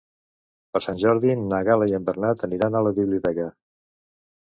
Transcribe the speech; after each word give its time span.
Per 0.77 0.81
Sant 0.85 0.97
Jordi 1.01 1.35
na 1.53 1.61
Gal·la 1.69 1.89
i 1.93 1.95
en 1.99 2.09
Bernat 2.09 2.49
aniran 2.51 2.81
a 2.81 2.85
la 2.89 2.97
biblioteca. 3.01 3.51